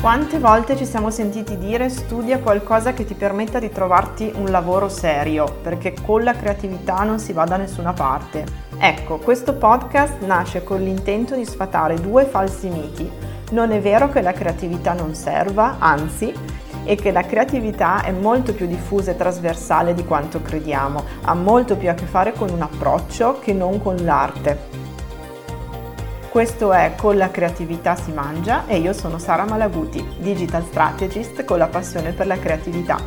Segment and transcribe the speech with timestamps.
[0.00, 4.88] Quante volte ci siamo sentiti dire studia qualcosa che ti permetta di trovarti un lavoro
[4.88, 8.46] serio, perché con la creatività non si va da nessuna parte.
[8.78, 13.10] Ecco, questo podcast nasce con l'intento di sfatare due falsi miti.
[13.50, 16.32] Non è vero che la creatività non serva, anzi,
[16.84, 21.76] e che la creatività è molto più diffusa e trasversale di quanto crediamo, ha molto
[21.76, 24.79] più a che fare con un approccio che non con l'arte.
[26.30, 31.58] Questo è Con la creatività si mangia e io sono Sara Malaguti, digital strategist con
[31.58, 32.98] la passione per la creatività.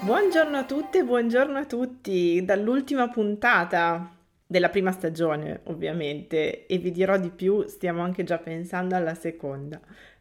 [0.00, 4.10] Buongiorno a tutte buongiorno a tutti dall'ultima puntata
[4.46, 9.78] della prima stagione, ovviamente, e vi dirò di più, stiamo anche già pensando alla seconda.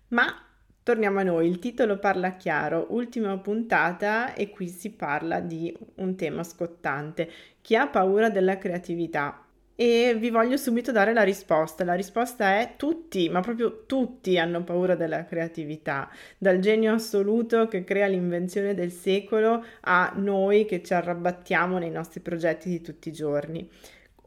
[0.09, 0.25] Ma
[0.88, 6.16] Torniamo a noi, il titolo parla chiaro, ultima puntata e qui si parla di un
[6.16, 7.30] tema scottante.
[7.59, 9.44] Chi ha paura della creatività?
[9.76, 11.84] E vi voglio subito dare la risposta.
[11.84, 17.83] La risposta è tutti, ma proprio tutti hanno paura della creatività, dal genio assoluto che
[17.83, 23.11] crea l'invenzione del secolo a noi che ci arrabattiamo nei nostri progetti di tutti i
[23.11, 23.70] giorni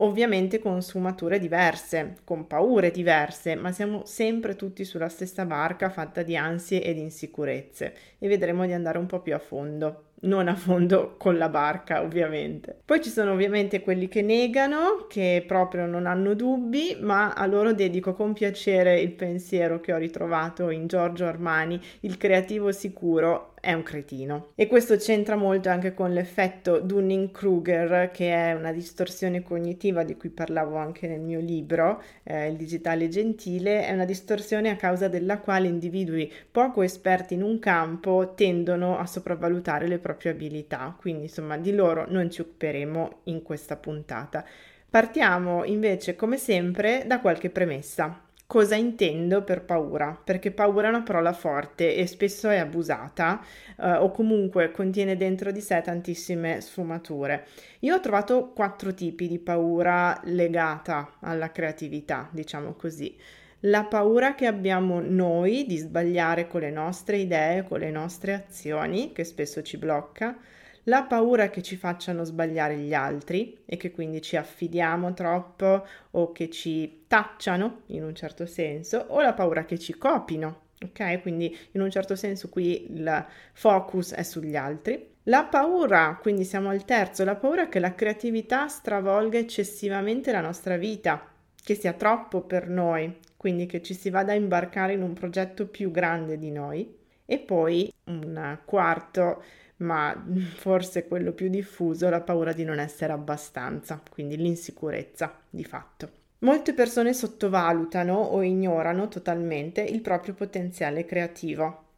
[0.03, 6.23] ovviamente con sfumature diverse, con paure diverse, ma siamo sempre tutti sulla stessa barca fatta
[6.23, 10.55] di ansie ed insicurezze e vedremo di andare un po' più a fondo non a
[10.55, 12.77] fondo con la barca ovviamente.
[12.85, 17.73] Poi ci sono ovviamente quelli che negano, che proprio non hanno dubbi, ma a loro
[17.73, 23.73] dedico con piacere il pensiero che ho ritrovato in Giorgio Armani, il creativo sicuro è
[23.73, 24.53] un cretino.
[24.55, 30.31] E questo c'entra molto anche con l'effetto Dunning-Kruger, che è una distorsione cognitiva di cui
[30.31, 35.39] parlavo anche nel mio libro, eh, Il digitale gentile, è una distorsione a causa della
[35.39, 40.97] quale individui poco esperti in un campo tendono a sopravvalutare le proprie abilità.
[40.99, 44.45] Quindi, insomma, di loro non ci occuperemo in questa puntata.
[44.89, 51.03] Partiamo invece, come sempre, da qualche premessa cosa intendo per paura, perché paura è una
[51.03, 53.41] parola forte e spesso è abusata
[53.79, 57.47] eh, o comunque contiene dentro di sé tantissime sfumature.
[57.81, 63.17] Io ho trovato quattro tipi di paura legata alla creatività, diciamo così.
[63.61, 69.13] La paura che abbiamo noi di sbagliare con le nostre idee, con le nostre azioni,
[69.13, 70.37] che spesso ci blocca
[70.85, 76.33] la paura che ci facciano sbagliare gli altri e che quindi ci affidiamo troppo o
[76.33, 81.21] che ci tacciano in un certo senso, o la paura che ci copino, ok?
[81.23, 85.09] Quindi in un certo senso qui il focus è sugli altri.
[85.25, 90.77] La paura, quindi siamo al terzo, la paura che la creatività stravolga eccessivamente la nostra
[90.77, 91.25] vita,
[91.63, 95.67] che sia troppo per noi, quindi che ci si vada a imbarcare in un progetto
[95.67, 96.97] più grande di noi.
[97.27, 99.43] E poi un quarto
[99.81, 100.15] ma
[100.57, 106.11] forse quello più diffuso è la paura di non essere abbastanza, quindi l'insicurezza di fatto.
[106.39, 111.89] Molte persone sottovalutano o ignorano totalmente il proprio potenziale creativo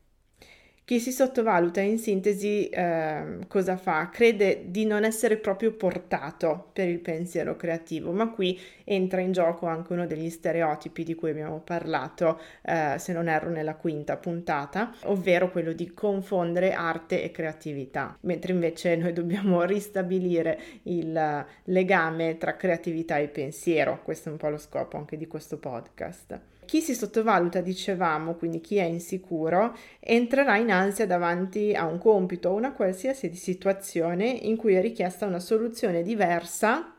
[0.84, 4.10] chi si sottovaluta in sintesi eh, cosa fa?
[4.10, 9.66] Crede di non essere proprio portato per il pensiero creativo, ma qui entra in gioco
[9.66, 14.93] anche uno degli stereotipi di cui abbiamo parlato, eh, se non erro, nella quinta puntata,
[15.04, 22.56] ovvero quello di confondere arte e creatività, mentre invece noi dobbiamo ristabilire il legame tra
[22.56, 26.41] creatività e pensiero, questo è un po' lo scopo anche di questo podcast.
[26.72, 32.48] Chi si sottovaluta, dicevamo, quindi chi è insicuro, entrerà in ansia davanti a un compito
[32.48, 36.94] o una qualsiasi situazione in cui è richiesta una soluzione diversa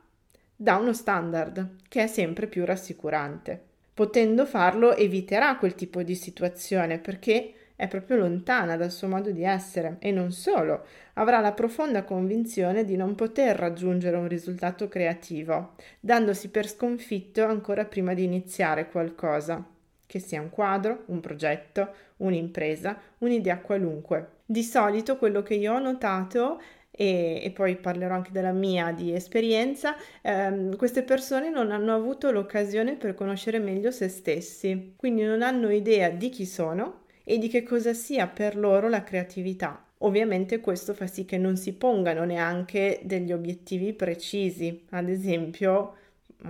[0.56, 3.60] da uno standard, che è sempre più rassicurante.
[3.96, 9.44] Potendo farlo eviterà quel tipo di situazione perché è proprio lontana dal suo modo di
[9.44, 15.74] essere e non solo, avrà la profonda convinzione di non poter raggiungere un risultato creativo,
[16.00, 19.64] dandosi per sconfitto ancora prima di iniziare qualcosa,
[20.06, 24.42] che sia un quadro, un progetto, un'impresa, un'idea qualunque.
[24.46, 26.62] Di solito quello che io ho notato
[26.92, 32.30] e, e, poi parlerò anche della mia di esperienza, ehm, queste persone non hanno avuto
[32.30, 37.48] l'occasione per conoscere meglio se stessi, quindi non hanno idea di chi sono e di
[37.48, 39.86] che cosa sia per loro la creatività.
[40.00, 45.96] Ovviamente questo fa sì che non si pongano neanche degli obiettivi precisi, ad esempio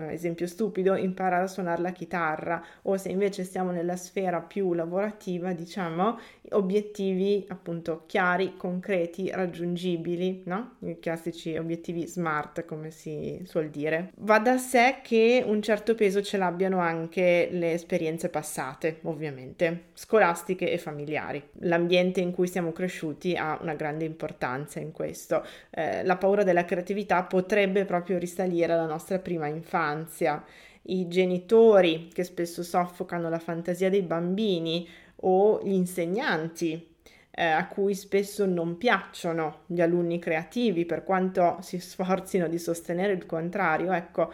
[0.10, 5.54] esempio stupido, imparare a suonare la chitarra o se invece stiamo nella sfera più lavorativa,
[5.54, 6.20] diciamo,
[6.52, 10.76] obiettivi appunto chiari, concreti, raggiungibili, no?
[10.80, 14.12] I classici obiettivi smart, come si suol dire.
[14.18, 20.72] Va da sé che un certo peso ce l'abbiano anche le esperienze passate, ovviamente, scolastiche
[20.72, 21.42] e familiari.
[21.60, 25.46] L'ambiente in cui siamo cresciuti ha una grande importanza in questo.
[25.70, 30.44] Eh, la paura della creatività potrebbe proprio risalire alla nostra prima infanzia infanzia,
[30.84, 34.88] i genitori che spesso soffocano la fantasia dei bambini
[35.18, 36.92] o gli insegnanti
[37.32, 43.14] eh, a cui spesso non piacciono gli alunni creativi per quanto si sforzino di sostenere
[43.14, 44.32] il contrario, ecco,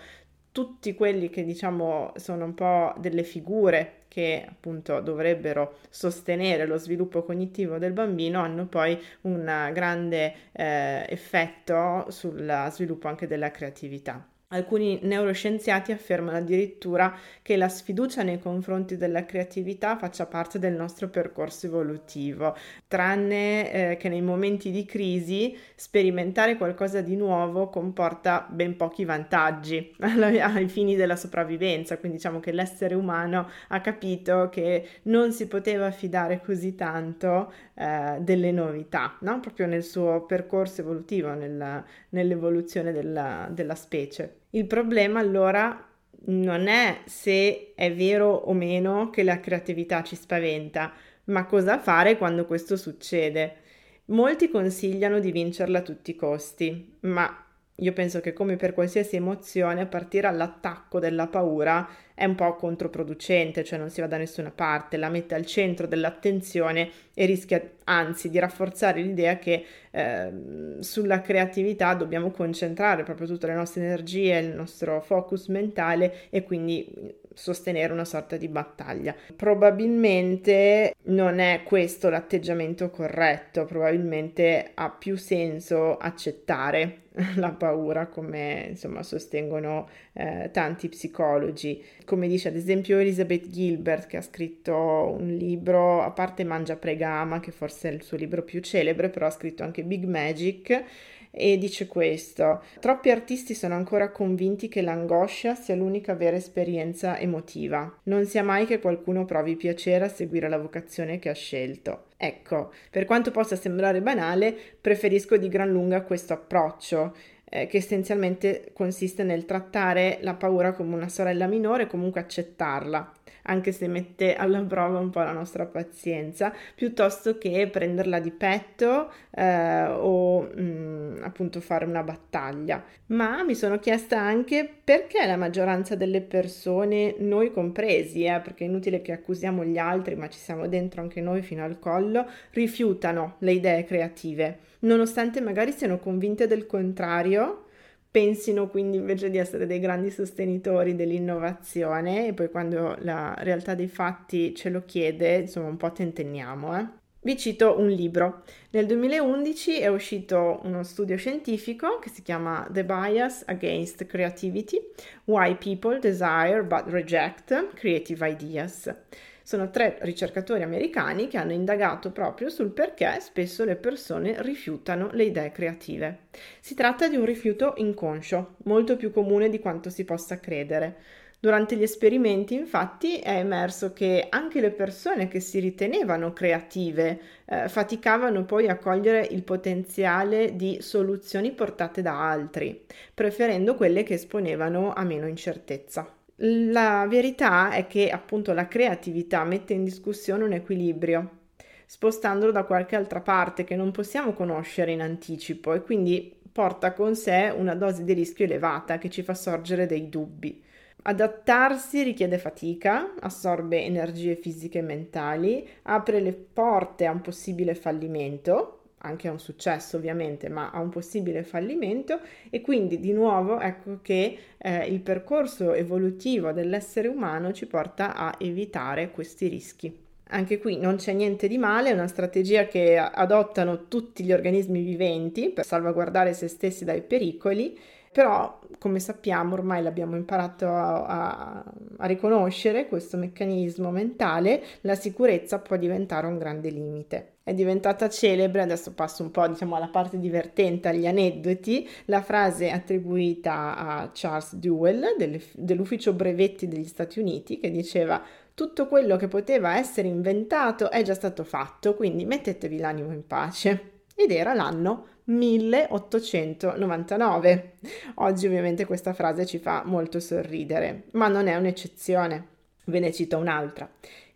[0.51, 7.24] tutti quelli che diciamo sono un po' delle figure che appunto dovrebbero sostenere lo sviluppo
[7.24, 14.29] cognitivo del bambino hanno poi un grande eh, effetto sul sviluppo anche della creatività.
[14.51, 21.07] Alcuni neuroscienziati affermano addirittura che la sfiducia nei confronti della creatività faccia parte del nostro
[21.07, 22.56] percorso evolutivo,
[22.88, 29.96] tranne eh, che nei momenti di crisi sperimentare qualcosa di nuovo comporta ben pochi vantaggi
[30.01, 35.92] ai fini della sopravvivenza, quindi diciamo che l'essere umano ha capito che non si poteva
[35.92, 39.40] fidare così tanto eh, delle novità, no?
[39.42, 44.38] proprio nel suo percorso evolutivo, nella, nell'evoluzione della, della specie.
[44.51, 45.88] Il problema allora
[46.25, 50.92] non è se è vero o meno che la creatività ci spaventa,
[51.25, 53.57] ma cosa fare quando questo succede.
[54.06, 59.16] Molti consigliano di vincerla a tutti i costi, ma io penso che come per qualsiasi
[59.18, 61.88] emozione, partire all'attacco della paura
[62.19, 65.88] è un po' controproducente, cioè non si va da nessuna parte, la mette al centro
[65.88, 70.31] dell'attenzione e rischia anzi di rafforzare l'idea che eh,
[70.80, 76.94] sulla creatività dobbiamo concentrare proprio tutte le nostre energie, il nostro focus mentale e quindi
[77.39, 79.15] sostenere una sorta di battaglia.
[79.36, 87.03] Probabilmente non è questo l'atteggiamento corretto, probabilmente ha più senso accettare
[87.36, 94.18] la paura come insomma sostengono eh, tanti psicologi come dice ad esempio Elizabeth Gilbert che
[94.18, 94.75] ha scritto
[95.19, 99.25] un libro a parte Mangia Pregama che forse è il suo libro più celebre però
[99.25, 100.83] ha scritto anche Big Magic
[101.31, 108.00] e dice questo: Troppi artisti sono ancora convinti che l'angoscia sia l'unica vera esperienza emotiva.
[108.04, 112.06] Non sia mai che qualcuno provi piacere a seguire la vocazione che ha scelto.
[112.18, 117.16] Ecco, per quanto possa sembrare banale, preferisco di gran lunga questo approccio
[117.50, 123.14] eh, che essenzialmente consiste nel trattare la paura come una sorella minore, comunque accettarla,
[123.50, 129.12] anche se mette alla prova un po' la nostra pazienza, piuttosto che prenderla di petto
[129.31, 132.84] eh, o mh, mm, appunto fare una battaglia.
[133.07, 138.68] Ma mi sono chiesta anche perché la maggioranza delle persone, noi compresi, eh, perché è
[138.68, 143.36] inutile che accusiamo gli altri, ma ci siamo dentro anche noi fino al collo, rifiutano
[143.40, 147.66] le idee creative, nonostante magari siano convinte del contrario
[148.11, 153.88] pensino quindi invece di essere dei grandi sostenitori dell'innovazione e poi quando la realtà dei
[153.88, 156.77] fatti ce lo chiede, insomma un po' tentenniamo.
[156.77, 156.99] Eh?
[157.21, 158.44] Vi cito un libro.
[158.69, 164.80] Nel 2011 è uscito uno studio scientifico che si chiama The Bias Against Creativity,
[165.25, 168.95] Why People Desire but Reject Creative Ideas.
[169.44, 175.25] Sono tre ricercatori americani che hanno indagato proprio sul perché spesso le persone rifiutano le
[175.25, 176.19] idee creative.
[176.62, 180.95] Si tratta di un rifiuto inconscio, molto più comune di quanto si possa credere.
[181.41, 187.69] Durante gli esperimenti, infatti, è emerso che anche le persone che si ritenevano creative eh,
[187.69, 194.91] faticavano poi a cogliere il potenziale di soluzioni portate da altri, preferendo quelle che esponevano
[194.91, 196.13] a meno incertezza.
[196.42, 201.37] La verità è che appunto la creatività mette in discussione un equilibrio,
[201.85, 207.16] spostandolo da qualche altra parte che non possiamo conoscere in anticipo e quindi porta con
[207.16, 210.68] sé una dose di rischio elevata che ci fa sorgere dei dubbi.
[211.01, 218.79] Adattarsi richiede fatica, assorbe energie fisiche e mentali, apre le porte a un possibile fallimento,
[218.99, 223.99] anche a un successo ovviamente, ma a un possibile fallimento e quindi di nuovo ecco
[224.01, 230.07] che eh, il percorso evolutivo dell'essere umano ci porta a evitare questi rischi.
[230.31, 234.83] Anche qui non c'è niente di male, è una strategia che adottano tutti gli organismi
[234.83, 237.75] viventi per salvaguardare se stessi dai pericoli
[238.11, 241.63] però, come sappiamo, ormai l'abbiamo imparato a, a,
[241.97, 247.33] a, riconoscere questo meccanismo mentale, la sicurezza può diventare un grande limite.
[247.44, 252.71] È diventata celebre, adesso passo un po' diciamo alla parte divertente, agli aneddoti, la frase
[252.71, 258.21] attribuita a Charles del, dell'ufficio brevetti degli Stati Uniti che diceva
[258.56, 263.98] tutto quello che poteva essere inventato è già stato fatto, quindi mettetevi l'animo in pace.
[264.21, 267.76] Ed era l'anno 1899.
[268.16, 272.47] Oggi ovviamente questa frase ci fa molto sorridere, ma non è un'eccezione.
[272.83, 273.90] Ve ne cito un'altra.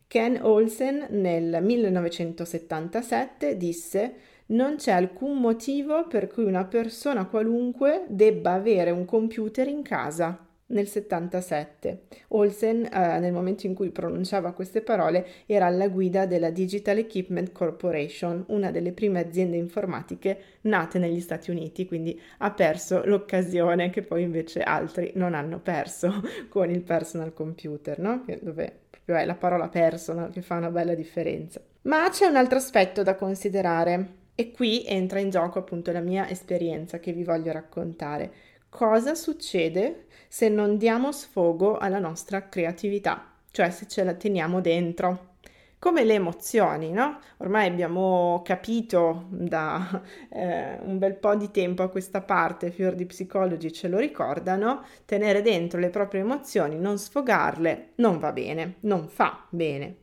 [0.08, 4.14] Ken Olsen nel 1977 disse
[4.46, 10.48] non c'è alcun motivo per cui una persona qualunque debba avere un computer in casa.
[10.74, 12.02] Nel 77.
[12.30, 17.52] Olsen, eh, nel momento in cui pronunciava queste parole, era alla guida della Digital Equipment
[17.52, 24.02] Corporation, una delle prime aziende informatiche nate negli Stati Uniti, quindi ha perso l'occasione che
[24.02, 28.26] poi invece altri non hanno perso con il personal computer, no?
[28.42, 31.62] dove proprio è la parola personal che fa una bella differenza.
[31.84, 36.28] Ma c'è un altro aspetto da considerare e qui entra in gioco appunto la mia
[36.30, 38.32] esperienza che vi voglio raccontare.
[38.76, 45.36] Cosa succede se non diamo sfogo alla nostra creatività, cioè se ce la teniamo dentro?
[45.78, 47.20] Come le emozioni, no?
[47.38, 53.06] Ormai abbiamo capito da eh, un bel po' di tempo a questa parte, fior di
[53.06, 59.08] psicologi ce lo ricordano, tenere dentro le proprie emozioni, non sfogarle, non va bene, non
[59.08, 59.98] fa bene.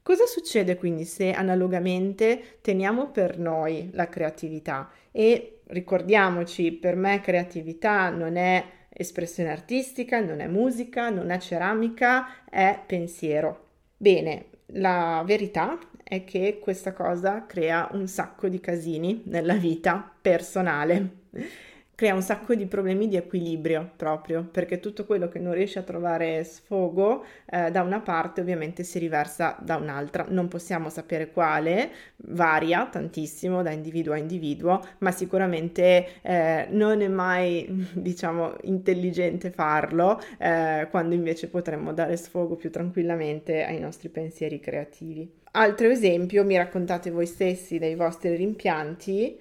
[0.00, 4.90] Cosa succede quindi se analogamente teniamo per noi la creatività?
[5.10, 12.44] E ricordiamoci, per me creatività non è espressione artistica, non è musica, non è ceramica,
[12.48, 13.66] è pensiero.
[13.96, 21.22] Bene, la verità è che questa cosa crea un sacco di casini nella vita personale
[21.94, 25.82] crea un sacco di problemi di equilibrio proprio, perché tutto quello che non riesce a
[25.82, 30.26] trovare sfogo eh, da una parte ovviamente si riversa da un'altra.
[30.28, 37.08] Non possiamo sapere quale, varia tantissimo da individuo a individuo, ma sicuramente eh, non è
[37.08, 44.58] mai, diciamo, intelligente farlo eh, quando invece potremmo dare sfogo più tranquillamente ai nostri pensieri
[44.60, 45.42] creativi.
[45.56, 49.38] Altro esempio, mi raccontate voi stessi dei vostri rimpianti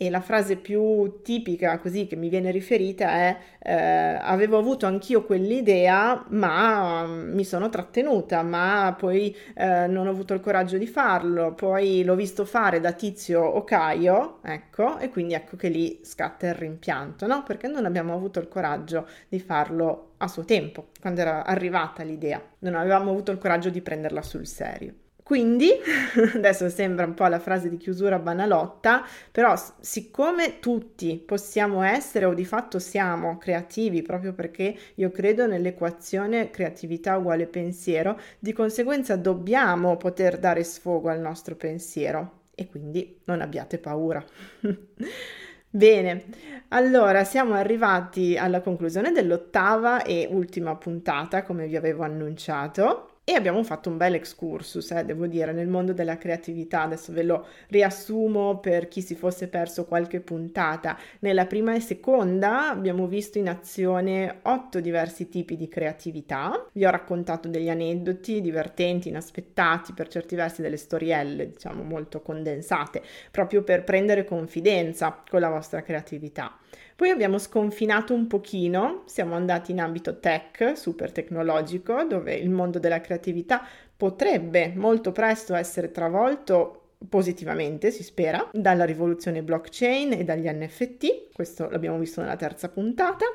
[0.00, 5.24] e la frase più tipica così che mi viene riferita è eh, avevo avuto anch'io
[5.24, 10.86] quell'idea ma mm, mi sono trattenuta ma poi eh, non ho avuto il coraggio di
[10.86, 11.52] farlo.
[11.54, 16.46] Poi l'ho visto fare da Tizio o Caio ecco e quindi ecco che lì scatta
[16.46, 17.42] il rimpianto no?
[17.42, 22.40] Perché non abbiamo avuto il coraggio di farlo a suo tempo quando era arrivata l'idea.
[22.60, 24.94] Non avevamo avuto il coraggio di prenderla sul serio
[25.28, 25.68] quindi,
[26.36, 32.32] adesso sembra un po' la frase di chiusura banalotta, però siccome tutti possiamo essere o
[32.32, 39.98] di fatto siamo creativi, proprio perché io credo nell'equazione creatività uguale pensiero, di conseguenza dobbiamo
[39.98, 44.24] poter dare sfogo al nostro pensiero e quindi non abbiate paura.
[45.68, 46.24] Bene,
[46.68, 53.17] allora siamo arrivati alla conclusione dell'ottava e ultima puntata, come vi avevo annunciato.
[53.28, 56.84] E abbiamo fatto un bel excursus, eh, devo dire, nel mondo della creatività.
[56.84, 60.98] Adesso ve lo riassumo per chi si fosse perso qualche puntata.
[61.18, 66.68] Nella prima e seconda abbiamo visto in azione otto diversi tipi di creatività.
[66.72, 73.02] Vi ho raccontato degli aneddoti divertenti, inaspettati, per certi versi delle storielle, diciamo molto condensate,
[73.30, 76.56] proprio per prendere confidenza con la vostra creatività.
[76.98, 82.80] Poi abbiamo sconfinato un pochino, siamo andati in ambito tech, super tecnologico, dove il mondo
[82.80, 83.64] della creatività
[83.96, 91.70] potrebbe molto presto essere travolto positivamente, si spera, dalla rivoluzione blockchain e dagli NFT, questo
[91.70, 93.26] l'abbiamo visto nella terza puntata.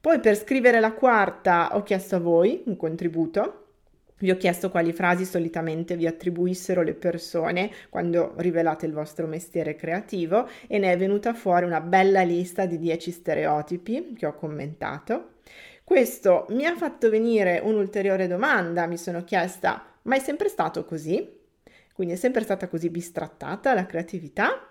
[0.00, 3.69] Poi per scrivere la quarta ho chiesto a voi un contributo
[4.20, 9.76] vi ho chiesto quali frasi solitamente vi attribuissero le persone quando rivelate il vostro mestiere
[9.76, 15.38] creativo e ne è venuta fuori una bella lista di 10 stereotipi che ho commentato.
[15.84, 21.38] Questo mi ha fatto venire un'ulteriore domanda, mi sono chiesta, ma è sempre stato così?
[21.92, 24.68] Quindi è sempre stata così bistrattata la creatività?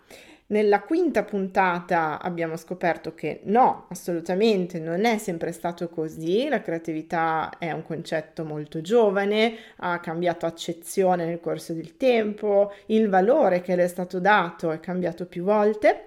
[0.52, 7.52] Nella quinta puntata abbiamo scoperto che no, assolutamente non è sempre stato così, la creatività
[7.60, 13.76] è un concetto molto giovane, ha cambiato accezione nel corso del tempo, il valore che
[13.76, 16.06] le è stato dato è cambiato più volte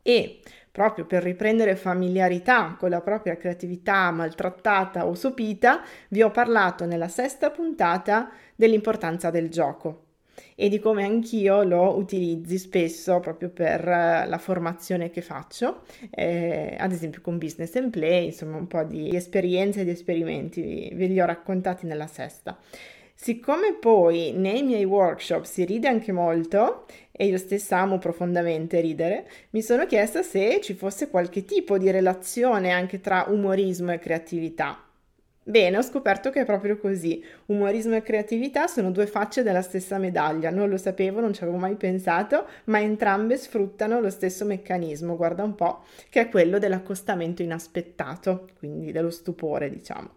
[0.00, 0.40] e
[0.72, 7.08] proprio per riprendere familiarità con la propria creatività maltrattata o sopita, vi ho parlato nella
[7.08, 10.03] sesta puntata dell'importanza del gioco
[10.54, 16.76] e di come anch'io lo utilizzi spesso proprio per eh, la formazione che faccio, eh,
[16.78, 21.06] ad esempio con Business and Play, insomma un po' di esperienze e di esperimenti, ve
[21.06, 22.58] li ho raccontati nella sesta.
[23.16, 29.26] Siccome poi nei miei workshop si ride anche molto e io stessa amo profondamente ridere,
[29.50, 34.83] mi sono chiesta se ci fosse qualche tipo di relazione anche tra umorismo e creatività.
[35.46, 37.22] Bene, ho scoperto che è proprio così.
[37.46, 40.48] Umorismo e creatività sono due facce della stessa medaglia.
[40.48, 45.44] Non lo sapevo, non ci avevo mai pensato, ma entrambe sfruttano lo stesso meccanismo, guarda
[45.44, 50.08] un po', che è quello dell'accostamento inaspettato, quindi dello stupore, diciamo.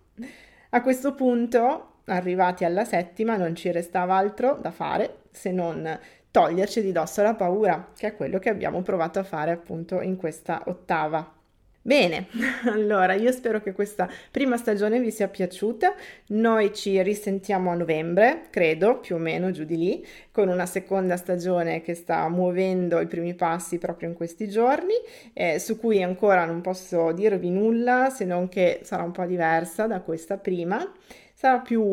[0.69, 5.99] A questo punto, arrivati alla settima, non ci restava altro da fare se non
[6.31, 10.15] toglierci di dosso la paura, che è quello che abbiamo provato a fare appunto in
[10.15, 11.35] questa ottava
[11.87, 12.27] Bene,
[12.67, 15.95] allora io spero che questa prima stagione vi sia piaciuta.
[16.31, 21.15] Noi ci risentiamo a novembre, credo, più o meno giù di lì, con una seconda
[21.15, 24.95] stagione che sta muovendo i primi passi proprio in questi giorni,
[25.31, 29.87] eh, su cui ancora non posso dirvi nulla se non che sarà un po' diversa
[29.87, 30.85] da questa prima
[31.33, 31.85] sarà più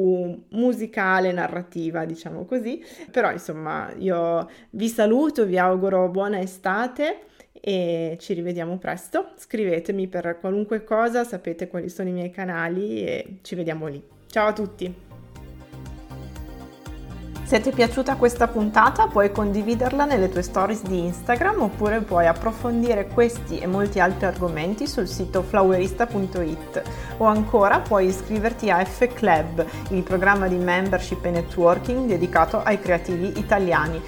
[0.49, 2.83] musicale, narrativa, diciamo così.
[3.13, 7.27] Però insomma, io vi saluto, vi auguro buona estate
[7.61, 9.31] e ci rivediamo presto.
[9.37, 14.03] Scrivetemi per qualunque cosa, sapete quali sono i miei canali e ci vediamo lì.
[14.27, 15.13] Ciao a tutti!
[17.45, 22.27] Se ti è piaciuta questa puntata puoi condividerla nelle tue stories di Instagram oppure puoi
[22.27, 26.83] approfondire questi e molti altri argomenti sul sito flowerista.it
[27.19, 32.81] o ancora puoi iscriverti a F Club, il programma di membership e networking dedicato ai
[32.81, 34.01] creativi italiani